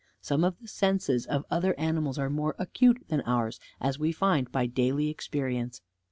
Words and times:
Some 0.19 0.43
of 0.43 0.57
the 0.59 0.67
senses 0.67 1.27
of 1.27 1.45
other 1.51 1.79
animals 1.79 2.17
are 2.17 2.27
more 2.31 2.55
acute 2.57 3.03
than 3.09 3.21
ours, 3.21 3.59
as 3.79 3.99
we 3.99 4.11
find 4.11 4.51
by 4.51 4.65
daily 4.65 5.09
experience. 5.11 5.83